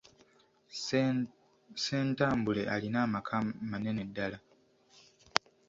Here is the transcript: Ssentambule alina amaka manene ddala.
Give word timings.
Ssentambule 0.73 2.61
alina 2.73 2.97
amaka 3.05 3.35
manene 3.69 4.03
ddala. 4.09 4.37